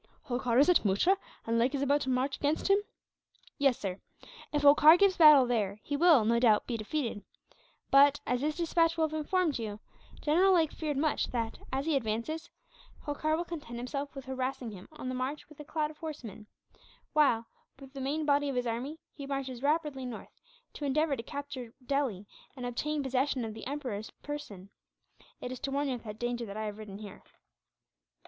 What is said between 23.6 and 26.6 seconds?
Emperor's person. It is to warn you of that danger that